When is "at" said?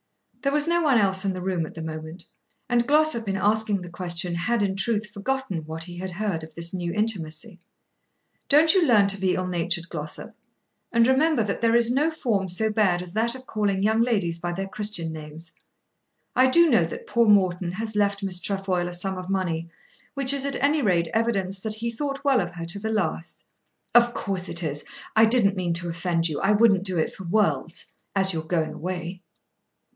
1.67-1.75, 20.47-20.55